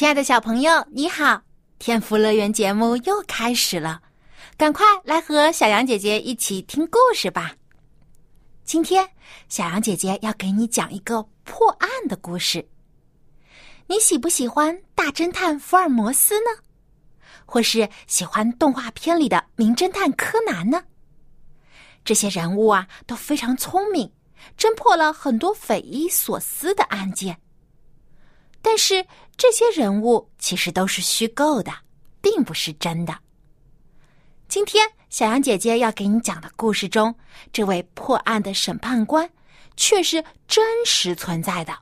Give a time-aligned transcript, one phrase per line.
[0.00, 1.42] 亲爱的小朋友，你好！
[1.78, 4.00] 天赋乐园节目又开始了，
[4.56, 7.52] 赶快来和小羊姐姐一起听故事吧。
[8.64, 9.06] 今天，
[9.50, 12.66] 小羊姐姐要给你讲一个破案的故事。
[13.88, 16.62] 你喜不喜欢大侦探福尔摩斯呢？
[17.44, 20.82] 或是喜欢动画片里的名侦探柯南呢？
[22.06, 24.10] 这些人物啊都非常聪明，
[24.56, 27.38] 侦破了很多匪夷所思的案件。
[28.62, 31.72] 但是这些人物其实都是虚构的，
[32.20, 33.18] 并不是真的。
[34.48, 37.14] 今天小羊姐姐要给你讲的故事中，
[37.52, 39.30] 这位破案的审判官
[39.76, 41.72] 却是真实存在的。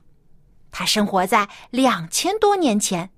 [0.71, 3.09] 他生活在两千多年前，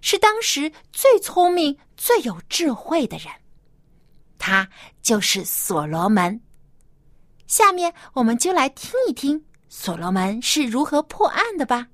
[0.00, 3.28] 是当时最聪明、最有智慧的人。
[4.38, 4.68] 他
[5.00, 6.40] 就是所罗门。
[7.46, 11.86] 下面我们就来听一听所罗门是如何破案的吧。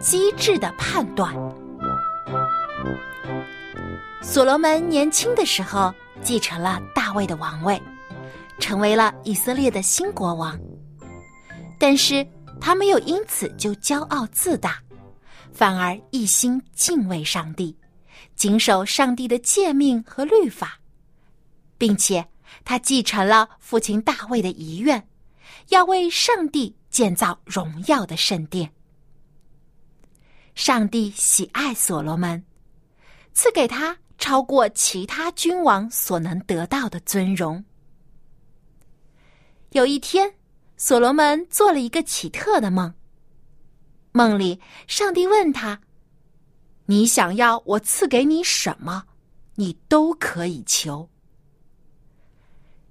[0.00, 1.34] 机智的判断。
[4.22, 5.92] 所罗门年轻的时候
[6.22, 7.80] 继承了大卫的王位，
[8.58, 10.58] 成为了以色列的新国王。
[11.78, 12.26] 但是
[12.60, 14.80] 他没有因此就骄傲自大，
[15.52, 17.76] 反而一心敬畏上帝，
[18.34, 20.78] 谨守上帝的诫命和律法，
[21.76, 22.26] 并且
[22.64, 25.08] 他继承了父亲大卫的遗愿，
[25.68, 28.70] 要为上帝建造荣耀的圣殿。
[30.60, 32.44] 上帝喜爱所罗门，
[33.32, 37.64] 赐给他超过其他君王所能得到的尊荣。
[39.70, 40.34] 有一天，
[40.76, 42.92] 所罗门做了一个奇特的梦。
[44.12, 45.80] 梦里，上帝问他
[46.84, 49.06] ：“你想要我赐给你什么？
[49.54, 51.08] 你都可以求。”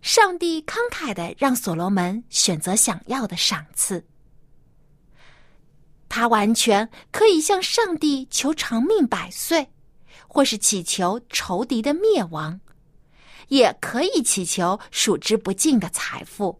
[0.02, 4.04] 上帝慷慨的让所罗门选择想要的赏赐。
[6.10, 9.70] 他完全可以向上帝求长命百岁，
[10.28, 12.60] 或是祈求仇敌的灭亡，
[13.50, 16.60] 也可以祈求数之不尽的财富。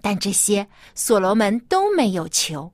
[0.00, 2.72] 但这些所罗门都没有求，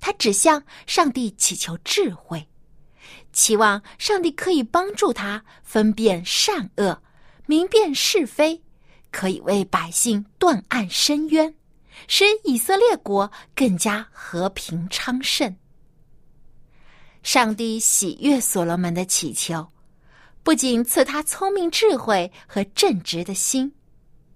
[0.00, 2.48] 他只向上帝祈求智慧，
[3.34, 7.02] 期望上帝可以帮助他分辨善恶，
[7.44, 8.62] 明辨是非，
[9.10, 11.54] 可以为百姓断案伸冤。
[12.06, 15.56] 使以色列国更加和平昌盛。
[17.22, 19.66] 上帝喜悦所罗门的祈求，
[20.42, 23.72] 不仅赐他聪明智慧和正直的心，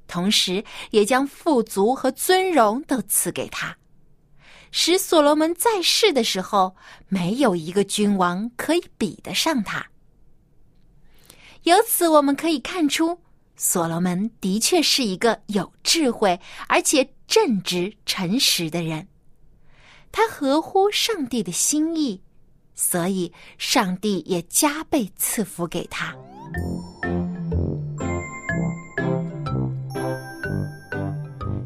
[0.09, 3.75] 同时也将富足和尊荣都赐给他，
[4.73, 6.75] 使所罗门在世的时候
[7.09, 9.87] 没有一个君王可以比得上他。
[11.63, 13.19] 由此我们可以看出。
[13.55, 19.09] 所罗门的确是一个有智慧而且正直诚实的人，
[20.13, 22.21] 他合乎上帝的心意，
[22.75, 26.15] 所以上帝也加倍赐福给他。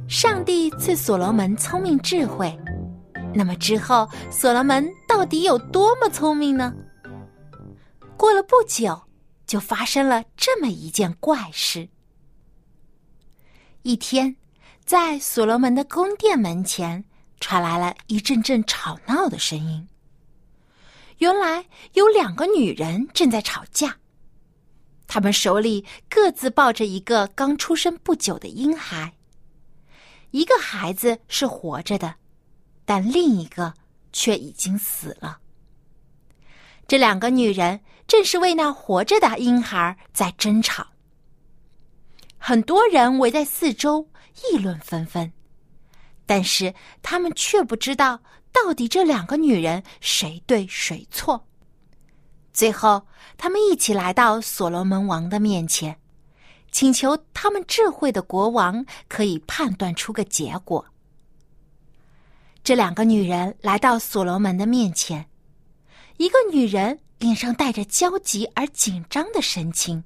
[0.09, 2.57] 上帝赐所罗门聪明智慧，
[3.35, 6.73] 那么之后所罗门到底有多么聪明呢？
[8.17, 9.03] 过了不久。
[9.47, 11.89] 就发生了这么一件怪事。
[13.83, 14.35] 一天，
[14.87, 17.05] 在所罗门的宫殿门前
[17.41, 19.89] 传来了一阵阵吵闹的声音。
[21.19, 23.97] 原来有两个女人正在吵架，
[25.09, 29.13] 她们手里各自抱着一个刚出生不久的婴孩。
[30.31, 32.15] 一个孩子是活着的，
[32.85, 33.75] 但另一个
[34.13, 35.41] 却已经死了。
[36.87, 37.81] 这两个女人。
[38.07, 40.87] 正是为那活着的婴孩在争吵，
[42.39, 44.09] 很多人围在四周
[44.43, 45.33] 议论纷纷，
[46.25, 48.21] 但是他们却不知道
[48.53, 51.47] 到底这两个女人谁对谁错。
[52.53, 53.07] 最后，
[53.37, 55.99] 他们一起来到所罗门王的面前，
[56.71, 60.87] 请求他们智慧的国王可以判断出个结果。
[62.63, 65.27] 这两个女人来到所罗门的面前，
[66.17, 67.01] 一个女人。
[67.19, 70.05] 脸上带着焦急而紧张的神情，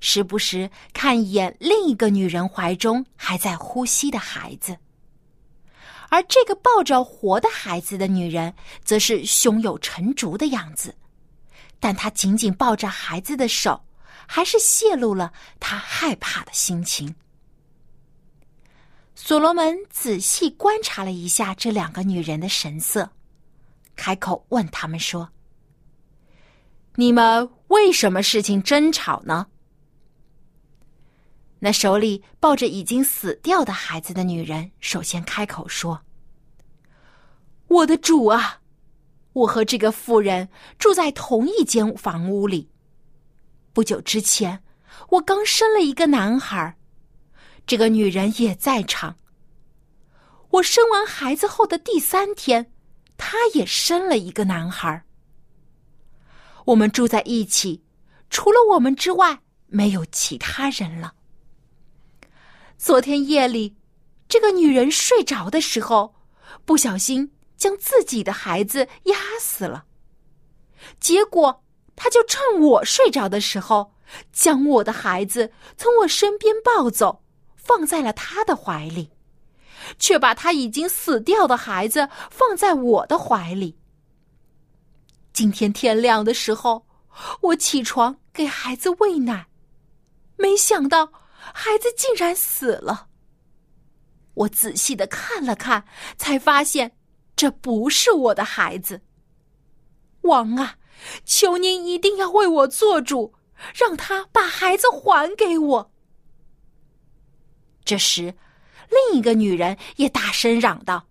[0.00, 4.76] 时不时看一眼另一个女人怀中还在呼吸的孩子。
[6.08, 8.54] 而这个抱着活的孩子的女人，
[8.84, 10.94] 则是胸有成竹的样子，
[11.80, 13.84] 但她紧紧抱着孩子的手，
[14.26, 17.12] 还是泄露了她害怕的心情。
[19.16, 23.10] 所罗门仔细观察了一下这两个女人的神色，
[23.96, 25.28] 开口问他们说
[26.94, 29.46] ：“你们为什么事情争吵呢？”
[31.58, 36.02] 那手里抱着已经死掉的孩子的女人首先开口说
[37.68, 38.60] ：“我的主啊，
[39.32, 40.48] 我和这个妇人
[40.78, 42.68] 住在同一间房屋里。
[43.72, 44.62] 不久之前，
[45.08, 46.76] 我刚生了一个男孩，
[47.66, 49.16] 这个女人也在场。
[50.50, 52.70] 我生完孩子后的第三天，
[53.16, 55.02] 她也生了一个男孩。
[56.66, 57.82] 我们住在一起，
[58.28, 61.14] 除了我们之外，没有其他人了。”
[62.78, 63.74] 昨天夜里，
[64.28, 66.14] 这个女人睡着的时候，
[66.64, 69.86] 不小心将自己的孩子压死了。
[71.00, 71.64] 结果，
[71.96, 73.92] 她就趁我睡着的时候，
[74.30, 77.22] 将我的孩子从我身边抱走，
[77.56, 79.10] 放在了她的怀里，
[79.98, 83.78] 却把她已经死掉的孩子放在我的怀里。
[85.32, 86.86] 今天天亮的时候，
[87.40, 89.46] 我起床给孩子喂奶，
[90.36, 91.10] 没想到。
[91.54, 93.08] 孩子竟然死了。
[94.34, 95.84] 我仔细的看了看，
[96.18, 96.96] 才发现
[97.34, 99.00] 这不是我的孩子。
[100.22, 100.76] 王啊，
[101.24, 103.34] 求您一定要为我做主，
[103.74, 105.92] 让他把孩子还给我。
[107.84, 108.34] 这时，
[108.90, 111.06] 另一个女人也大声嚷道：“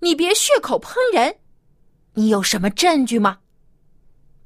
[0.00, 1.38] 你别血口喷人！
[2.14, 3.40] 你有什么证据吗？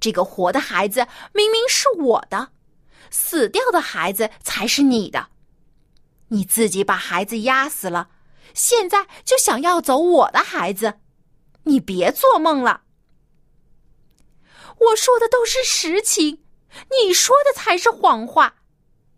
[0.01, 2.53] 这个活的孩子明明是我的。”
[3.19, 5.29] 死掉的孩子才是你的，
[6.29, 8.11] 你自己把孩子压死了，
[8.53, 11.01] 现在就想要走我的孩子，
[11.63, 12.83] 你别做梦了。
[14.79, 16.45] 我说的都是实情，
[16.91, 18.57] 你说的才是谎话。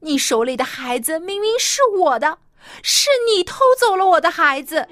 [0.00, 2.38] 你手里的孩子明明是我的，
[2.84, 4.88] 是你偷走了我的孩子。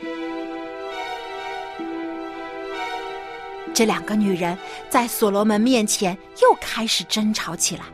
[3.72, 4.58] 这两个女人
[4.90, 7.84] 在所罗门面前又开始争吵起来。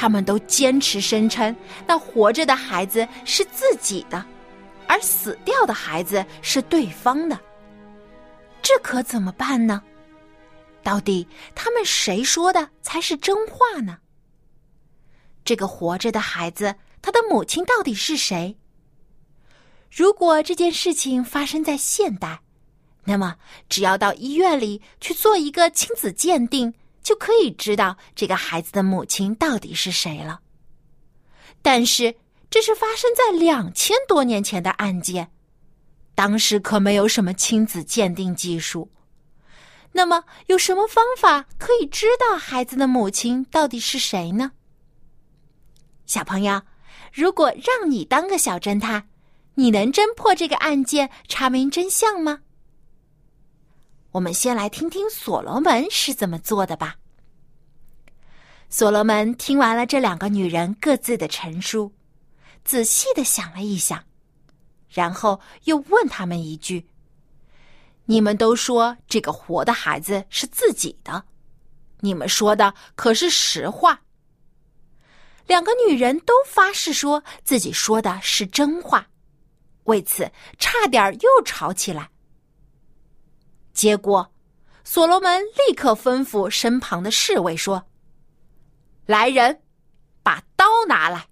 [0.00, 1.54] 他们都坚持声称，
[1.84, 4.24] 那活着的孩子是自己的，
[4.86, 7.36] 而死掉的孩子是对方的。
[8.62, 9.82] 这可怎么办呢？
[10.84, 13.98] 到底他们谁说的才是真话呢？
[15.44, 16.72] 这个活着的孩子，
[17.02, 18.56] 他的母亲到底是谁？
[19.90, 22.38] 如果这件事情发生在现代，
[23.02, 23.34] 那么
[23.68, 26.72] 只要到医院里去做一个亲子鉴定。
[27.08, 30.40] 就可以知道这个孩子的母亲到底是谁了。
[31.62, 32.14] 但是
[32.50, 35.32] 这是发生在两千多年前的案件，
[36.14, 38.90] 当时可没有什么亲子鉴定技术。
[39.90, 44.52] 那么有什么方法可以知道孩子的母亲到底是谁呢？
[46.04, 46.60] 小朋友，
[47.10, 49.08] 如果让你当个小侦探，
[49.54, 52.40] 你能侦破这个案件，查明真相吗？
[54.12, 56.96] 我们先来听听所罗门是怎么做的吧。
[58.70, 61.92] 所罗门听完了这两个女人各自的陈述，
[62.64, 64.02] 仔细的想了一想，
[64.88, 66.86] 然后又问他们一句
[68.06, 71.24] ：“你们都说这个活的孩子是自己的，
[72.00, 74.00] 你们说的可是实话？”
[75.46, 79.06] 两个女人都发誓说自己说的是真话，
[79.84, 82.10] 为此差点又吵起来。
[83.78, 84.28] 结果，
[84.82, 87.80] 所罗门立刻吩咐身旁的侍卫说
[89.06, 89.62] ：“来人，
[90.20, 91.28] 把刀拿来。”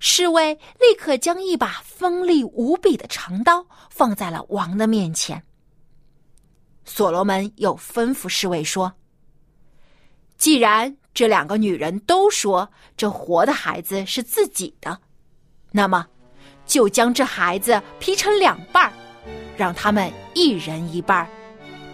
[0.00, 5.40] 侍卫立刻将一把锋利无比的长刀放在了王的面前。
[6.84, 8.92] 所罗门又吩咐侍卫说
[10.36, 15.00] ：“既然这两个女人都说这活的孩子是自己的，
[15.70, 16.04] 那么
[16.66, 18.92] 就将这孩子劈成两半儿。”
[19.56, 21.28] 让他们一人一半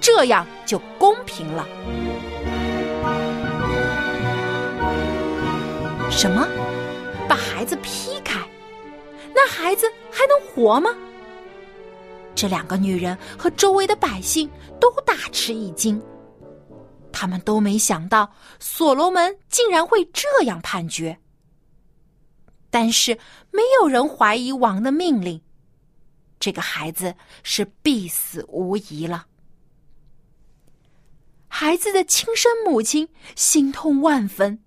[0.00, 1.66] 这样就公平了。
[6.10, 6.46] 什么？
[7.28, 8.40] 把孩子劈开？
[9.34, 10.90] 那孩子还能活吗？
[12.34, 14.50] 这两个女人和周围的百姓
[14.80, 16.02] 都大吃一惊，
[17.12, 21.16] 他们都没想到所罗门竟然会这样判决。
[22.70, 23.16] 但是
[23.50, 25.40] 没有人怀疑王的命令。
[26.40, 29.26] 这个孩子是必死无疑了。
[31.46, 34.64] 孩子的亲生母亲心痛万分，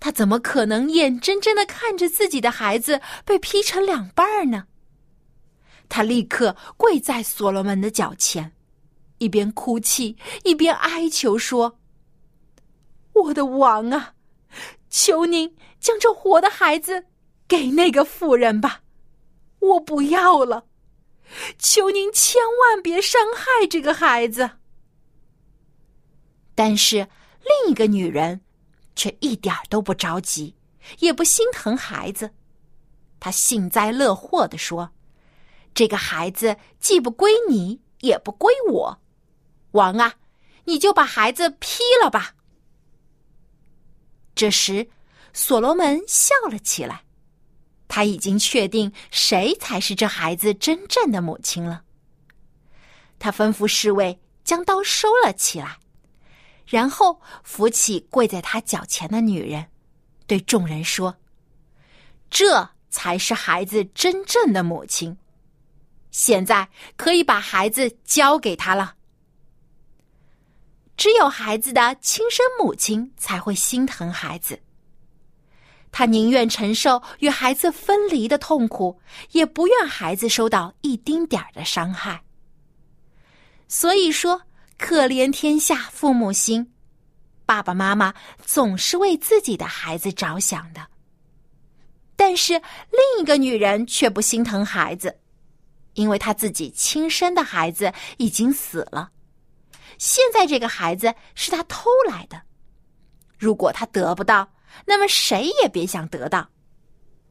[0.00, 4.66] 他怎么可能眼睁睁的看着自己的孩子被劈成两半呢？
[5.88, 8.52] 他立刻跪在所罗门的脚前，
[9.18, 11.78] 一边哭泣一边哀求说
[13.14, 14.14] ：“我的王啊，
[14.88, 17.06] 求您将这活的孩子
[17.46, 18.82] 给那个妇人吧，
[19.60, 20.66] 我不要了。
[21.58, 24.50] 求您千万别伤害这个孩子。”
[26.54, 27.08] 但是
[27.42, 28.40] 另一个女人。
[28.96, 30.56] 却一点都不着急，
[30.98, 32.34] 也不心疼孩子。
[33.18, 34.90] 她幸灾乐祸地说
[35.72, 39.00] ：“这个孩子既不归你，也不归我。
[39.70, 40.16] 王啊，
[40.64, 42.34] 你就把孩子劈了吧。”
[44.34, 44.90] 这时，
[45.32, 47.04] 所罗门笑了起来。
[47.90, 51.82] 他已经确定谁才是这孩子真正的母亲了。
[53.18, 55.76] 他吩咐侍卫将刀收了起来。
[56.64, 59.66] 然后扶起跪在他脚前的女人，
[60.28, 61.16] 对众人说
[62.30, 65.18] ：“这才是孩子真正的母亲。
[66.12, 68.94] 现在可以把孩子交给他了。
[70.96, 74.62] 只有孩子的亲生母亲才会心疼孩子，
[75.92, 79.00] 他宁愿承受与孩子分离的痛苦，
[79.32, 82.22] 也不愿孩子受到一丁点儿的伤害。
[83.68, 84.42] 所以说。”
[84.80, 86.72] 可怜天下父母心，
[87.44, 90.86] 爸爸妈妈总是为自己的孩子着想的。
[92.16, 95.20] 但是另一个女人却不心疼孩子，
[95.92, 99.10] 因为她自己亲生的孩子已经死了，
[99.98, 102.40] 现在这个孩子是她偷来的。
[103.38, 104.50] 如果她得不到，
[104.86, 106.48] 那么谁也别想得到，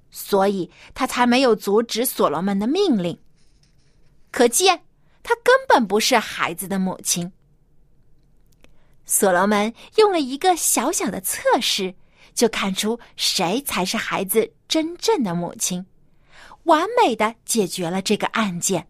[0.09, 3.17] 所以他才没有阻止所罗门的命令。
[4.31, 4.83] 可见，
[5.23, 7.31] 他根本不是孩子的母亲。
[9.05, 11.95] 所罗门用了一个小小的测试，
[12.35, 15.83] 就看出谁才是孩子真正的母亲，
[16.65, 18.87] 完美的解决了这个案件。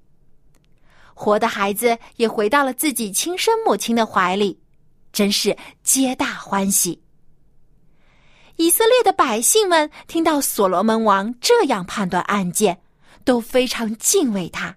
[1.14, 4.60] 活的孩子也回到了自己亲生母亲的怀里，
[5.14, 7.02] 真是皆大欢喜。
[8.60, 12.78] 以色列的百姓们听到所罗门王这样判断案件，
[13.24, 14.76] 都非常敬畏他。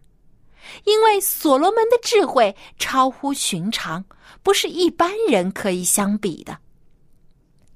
[0.85, 4.05] 因为所罗门的智慧超乎寻常，
[4.41, 6.57] 不是一般人可以相比的。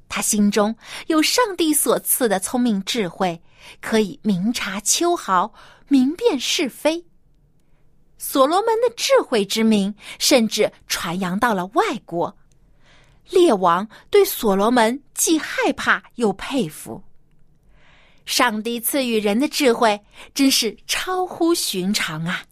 [0.09, 0.73] 他心中
[1.09, 3.43] 有上帝所赐的聪明智慧，
[3.81, 5.53] 可以明察秋毫，
[5.89, 7.05] 明辨是非。
[8.17, 12.39] 所罗门的智慧之名，甚至传扬到了外国，
[13.31, 17.03] 列王对所罗门既害怕又佩服。
[18.25, 20.01] 上帝赐予人的智慧，
[20.35, 22.43] 真是超乎寻常啊！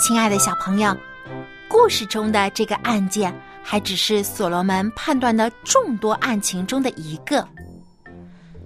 [0.00, 0.96] 亲爱的小朋友，
[1.68, 7.46] 故事中的这个案件还只是所罗门判断的众多案情中的一个。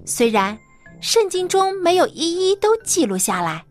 [0.04, 0.56] 虽然
[1.00, 3.64] 圣经中没有一一都记录下来，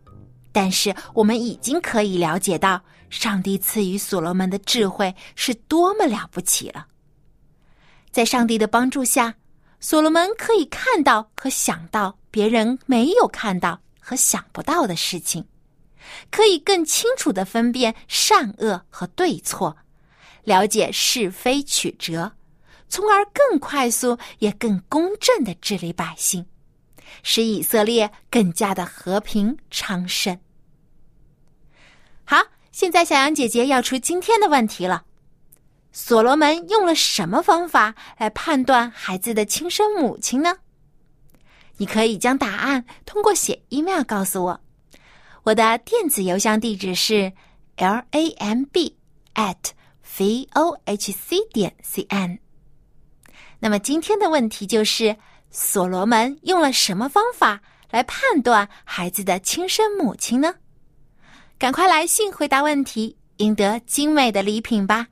[0.51, 6.87] 但是我们已经可以了解到，上帝赐予所罗门的智慧是多么了不起了。
[8.11, 9.35] 在上帝的帮助下。
[9.79, 15.45] 所罗门可以看到和想到别人没有看到和想不到的事情，
[16.31, 19.77] 可以更清楚的分辨善恶和对错，
[20.43, 22.31] 了解是非曲折，
[22.89, 26.43] 从而更快速也更公正的治理百姓，
[27.23, 30.39] 使以色列更加的和平昌盛。
[32.23, 32.37] 好，
[32.71, 35.05] 现在小羊姐姐要出今天的问题了。
[35.91, 40.57] 所罗门用了什么方法来判断孩子的亲生母亲呢？
[41.77, 44.61] 你可以将答案通过写 email 告诉我，
[45.43, 47.33] 我的电子邮箱地址是
[47.77, 48.95] l a m b
[49.35, 49.55] at
[50.19, 52.39] v o h c 点 c n。
[53.59, 55.17] 那么今天的问题就是：
[55.59, 57.59] 所罗门用了什么方法
[57.89, 60.53] 来判断孩子的亲生母亲呢？
[61.57, 65.07] 赶快来信回答问题，赢得精美的礼品吧！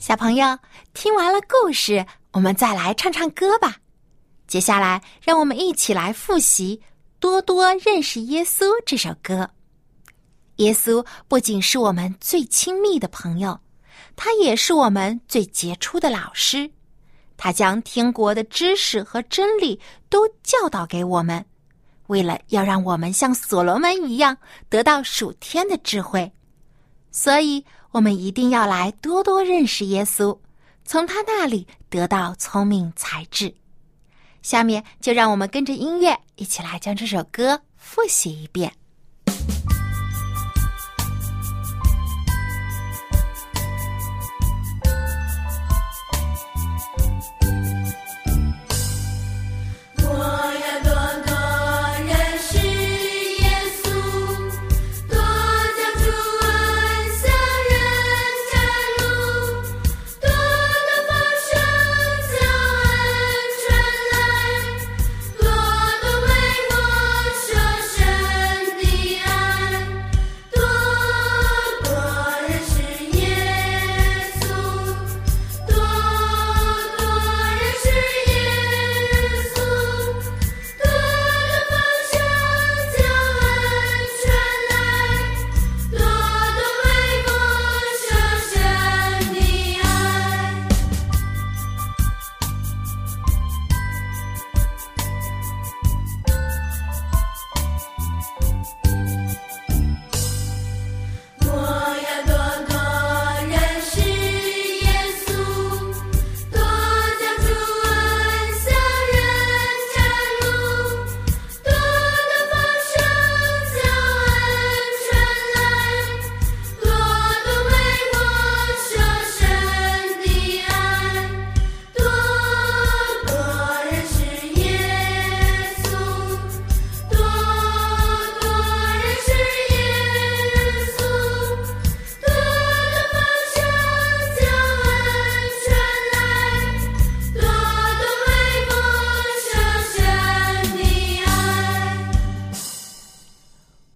[0.00, 0.58] 小朋友，
[0.92, 3.76] 听完了故事，我们再来唱唱歌吧。
[4.48, 6.82] 接下来，让我们一起来复习
[7.20, 9.48] 《多多认识耶稣》这首歌。
[10.58, 13.58] 耶稣不仅是我们最亲密的朋友，
[14.14, 16.70] 他也是我们最杰出的老师。
[17.36, 21.44] 他将天国的知识和真理都教导给我们，
[22.06, 24.36] 为了要让我们像所罗门一样
[24.68, 26.32] 得到属天的智慧，
[27.10, 27.64] 所以。
[27.90, 30.38] 我们一定要来多多认识耶稣，
[30.84, 33.52] 从他那里得到聪明才智。
[34.42, 38.70] 下面就让我们跟着音乐一起来将这首歌复习一遍。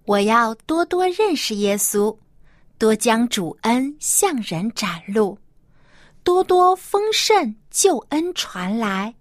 [0.05, 2.17] 我要多多认识耶稣，
[2.77, 5.39] 多将主恩向人展露，
[6.25, 9.15] 多多丰盛救恩传来，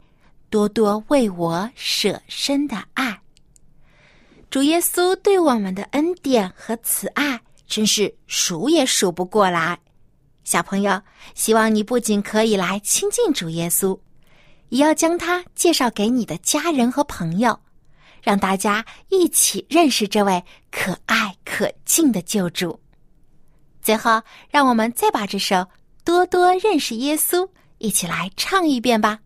[0.50, 3.22] 多多为我舍身的爱。
[4.50, 9.80] 主耶稣对我们的恩典和慈爱，真是数也数不过来。
[10.44, 11.00] 小朋友，
[11.36, 14.00] 希望你不仅可以来亲近主耶稣，
[14.70, 17.60] 也要将他介绍给你的家人和朋友。
[18.22, 22.80] 让大家一起认识这位可爱可敬的救主。
[23.82, 25.56] 最后，让我们再把这首
[26.04, 27.40] 《多多认识耶稣》
[27.80, 29.20] 一起来唱一遍吧。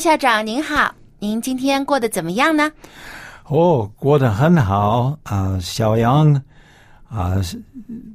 [0.00, 2.72] 校长您好，您今天过得怎么样呢？
[3.48, 6.32] 哦，过得很好啊，小杨
[7.06, 7.36] 啊，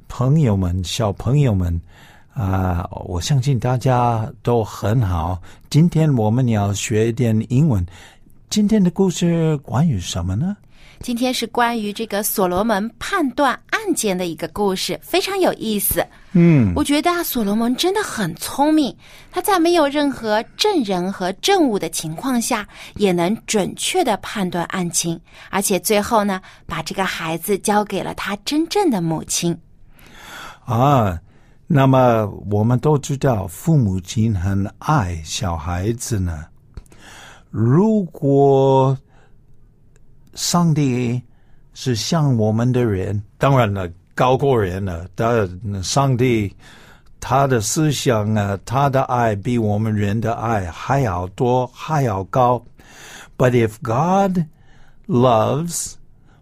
[0.08, 1.80] 朋友们，小朋友们
[2.34, 5.40] 啊，我相信大家都很好。
[5.70, 7.86] 今天我们要学一点英文。
[8.50, 10.56] 今天的故事关于什么呢？
[11.00, 16.04] 今天是关于这个所罗门判断案件的一个故事，非常有意思。
[16.32, 18.94] 嗯，我觉得啊，所罗门真的很聪明，
[19.30, 25.20] 他在没有任何证人和证物的情况下，也能准确的判断案情，
[25.50, 29.56] 而且最后呢，把这个孩子交给了他真正的母亲。
[30.64, 31.18] 啊，
[31.66, 36.44] 那么我们都知道，父母亲很爱小孩子呢。
[37.50, 38.96] 如果
[40.36, 41.20] 上帝
[41.72, 45.08] 是像我们的人，当然了，高过人了。
[45.14, 46.54] 但上帝
[47.18, 52.62] 他的思想啊，他的爱比我们人的爱还要多，还要高。
[53.38, 54.44] But if God
[55.06, 55.94] loves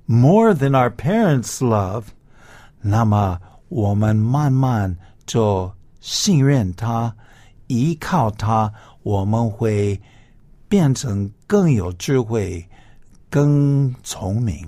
[0.06, 2.04] more than our parents love，
[2.80, 7.14] 那么我们慢慢就信任他，
[7.68, 10.00] 依靠他，我们会
[10.68, 12.68] 变成更有智慧、
[13.34, 14.64] 更聪明。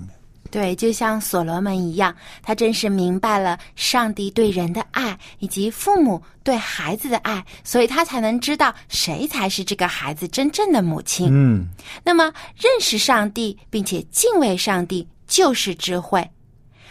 [0.51, 11.29] 对，就像所罗门一样，他真是明白了上帝对人的爱，以及父母对孩子的爱，所以他才能知道谁才是这个孩子真正的母亲。
[11.31, 11.65] 嗯，
[12.03, 12.25] 那么
[12.57, 16.29] 认识上帝并且敬畏上帝就是智慧。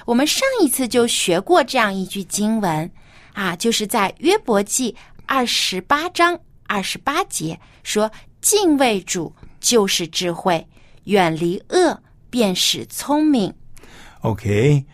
[0.07, 2.91] 我们上一次就学过这样一句经文
[3.35, 8.11] 啊，就是在约伯记二十八章二十八节说
[8.41, 10.67] ：“敬畏主就是智慧，
[11.07, 13.55] 远离恶。”便是聪明。
[14.21, 14.85] Okay.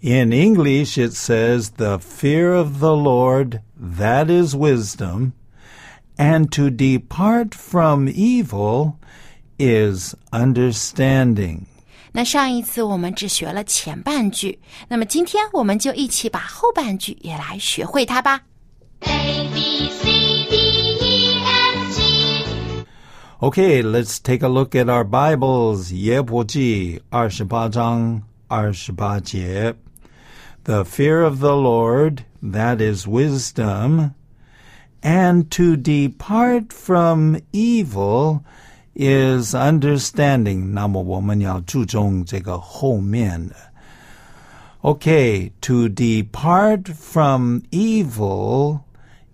[0.00, 5.32] In English, it says, the fear of the Lord, that is wisdom,
[6.16, 8.94] and to depart from evil
[9.58, 11.62] is understanding.
[12.12, 18.42] 那上一次我们只学了前半句，那么今天我们就一起把后半句也来学会它吧。
[23.41, 25.91] Okay, let's take a look at our Bibles.
[25.93, 29.73] 耶伯记二十八章二十八节.
[30.63, 34.11] The fear of the Lord, that is wisdom,
[35.01, 38.43] and to depart from evil
[38.93, 40.73] is understanding.
[40.73, 43.55] 那么我们要注重这个后面的。
[44.83, 48.81] Okay, to depart from evil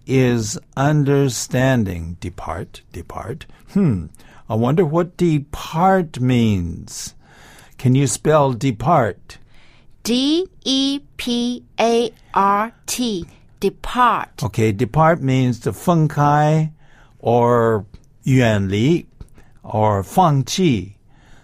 [0.05, 2.15] is understanding.
[2.19, 3.45] Depart, depart.
[3.73, 4.07] Hmm.
[4.49, 7.15] I wonder what depart means.
[7.77, 9.37] Can you spell depart?
[10.03, 13.25] D E P A R T
[13.59, 16.71] depart Okay, depart means to 分开
[17.19, 17.85] or
[18.23, 19.05] 远离
[19.63, 20.95] or 放弃.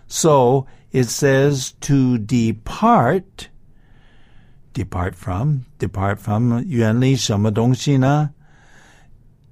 [0.08, 3.50] So it says to depart.
[4.74, 8.32] Depart from, depart from 远离什么东西呢?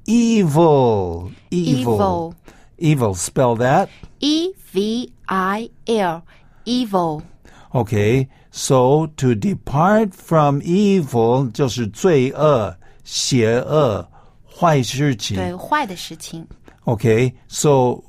[0.05, 2.33] Evil, evil, evil.
[3.15, 3.87] Spell that.
[4.19, 6.23] E V I L
[6.65, 7.21] evil
[7.73, 14.07] Okay, so to depart from evil 就是罪恶、邪恶、
[14.45, 15.37] 坏事情。
[15.37, 16.45] 对坏的事情。
[16.83, 18.03] Okay, so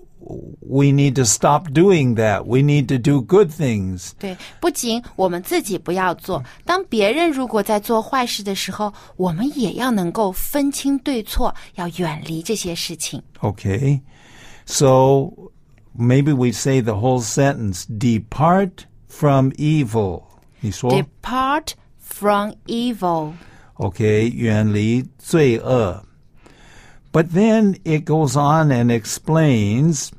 [0.61, 2.45] we need to stop doing that.
[2.45, 4.11] We need to do good things.
[4.19, 13.23] 对，不仅我们自己不要做，当别人如果在做坏事的时候，我们也要能够分清对错，要远离这些事情。
[13.41, 14.01] Okay,
[14.67, 15.53] so
[15.97, 20.25] maybe we say the whole sentence depart from evil.
[20.61, 23.33] 你说 Depart from evil.
[23.77, 26.05] okay, 远离罪恶.
[27.13, 30.11] But then it goes on and explains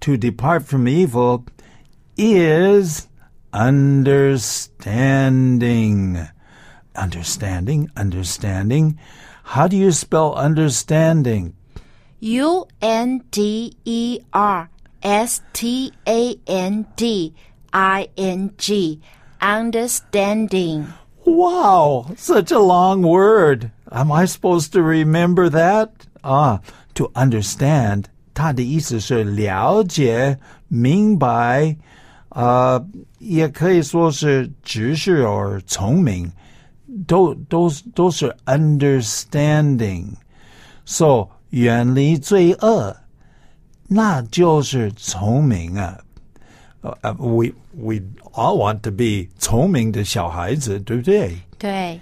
[0.00, 1.44] to depart from evil
[2.16, 3.08] is
[3.52, 6.28] understanding.
[6.94, 8.98] Understanding, understanding.
[9.44, 11.54] How do you spell understanding?
[12.22, 14.68] U N D E R
[15.02, 17.34] S T A N D
[17.72, 19.00] I N G.
[19.40, 20.86] Understanding.
[21.24, 23.70] Wow, such a long word.
[23.92, 25.90] Am I supposed to remember that?
[26.24, 26.60] Ah,
[26.94, 28.06] to understand.
[28.34, 31.76] 它的意思是了解、明白，
[32.30, 32.84] 呃，
[33.18, 36.30] 也可以说是知识或聪明，
[37.06, 42.96] 都都都是 understanding。So 远离罪恶，
[43.88, 45.98] 那就是聪明啊。
[46.80, 48.00] 呃、uh, we we
[48.32, 51.36] all want to be 聪明的小孩子，对不对？
[51.58, 52.00] 对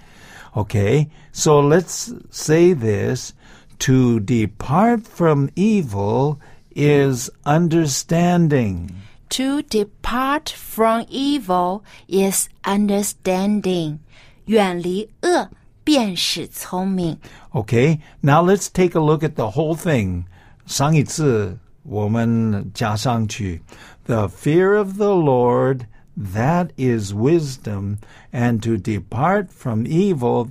[0.53, 3.31] Okay, so let's say this
[3.79, 6.37] to depart from evil
[6.75, 8.89] is understanding.
[9.29, 13.99] To depart from evil is understanding.
[14.45, 15.49] 远离恶
[15.83, 17.17] 便是聪明。
[17.51, 20.23] Okay, now let's take a look at the whole thing.
[20.65, 23.61] 上一次我们加上去
[24.05, 25.85] The fear of the Lord,
[26.17, 27.97] that is wisdom,
[28.31, 30.49] and to depart from evil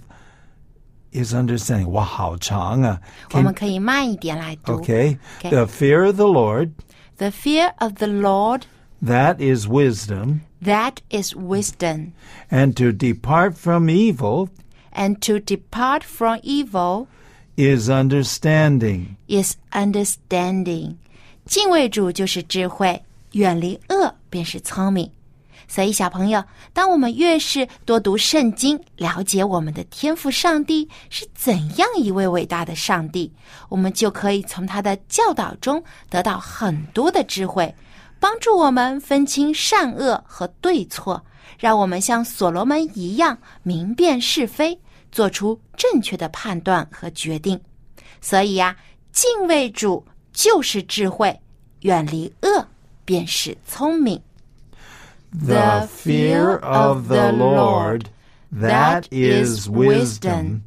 [1.12, 1.88] is understanding.
[1.90, 3.00] 哇，好长啊。
[3.32, 4.80] 我们可以慢一点来读。
[4.80, 5.50] Okay, Okay.
[5.50, 6.70] the fear of the Lord,
[7.18, 8.64] The fear of the Lord,
[9.02, 12.12] that is wisdom, that is wisdom,
[12.50, 14.50] and to depart from evil
[14.93, 17.07] And to depart from evil
[17.55, 19.15] is understanding.
[19.27, 20.95] is understanding.
[21.45, 25.11] 敬畏主就是智慧，远离恶便是聪明。
[25.67, 33.31] 所以，小朋友，当我们越是多读圣经，了解我们的天赋上帝是怎样一位伟大的上帝，
[33.69, 37.73] 我们就可以从他的教导中得到很多的智慧，
[38.19, 41.23] 帮助我们分清善恶和对错，
[41.59, 44.79] 让我们像所罗门一样明辨是非，
[45.11, 47.59] 做出正确的判断和决定。
[48.21, 48.75] 所以呀、
[49.11, 51.39] 敬畏主就是智慧，
[51.81, 52.67] 远离恶
[53.03, 54.21] 便是聪明。
[55.31, 58.05] The fear of the Lord,
[58.53, 60.61] that is wisdom,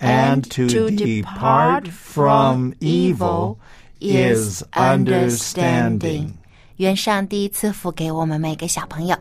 [0.00, 3.56] and to depart from evil
[4.00, 6.30] is understanding.
[6.76, 9.16] 愿上帝赐福给我们每个小朋友。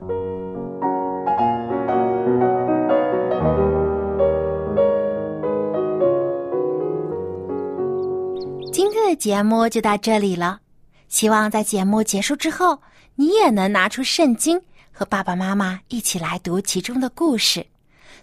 [9.08, 10.60] 的节目就到这里了，
[11.08, 12.82] 希望在节目结束之后，
[13.16, 17.66] 你也能拿出圣经，和爸爸妈妈一起来读其中的故事，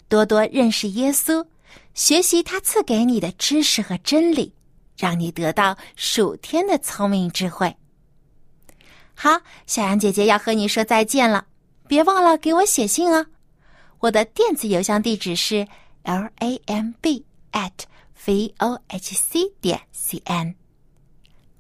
[0.09, 1.47] 多多认识耶稣，
[1.94, 4.53] 学习他赐给你的知识和真理，
[4.99, 7.75] 让你得到属天的聪明智慧。
[9.14, 11.47] 好，小羊姐姐要和你说再见了，
[11.88, 13.27] 别忘了给我写信哦。
[14.01, 15.66] 我的电子邮箱地址是
[16.03, 17.73] l a m b at
[18.27, 20.55] v o h c 点 c n。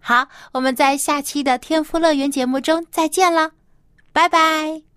[0.06, 3.52] 好，我们在下期的天赋乐园节目中再见了，
[4.12, 4.93] 拜拜。